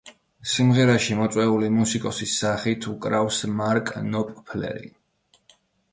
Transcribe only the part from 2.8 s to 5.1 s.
უკრავს მარკ ნოპფლერი.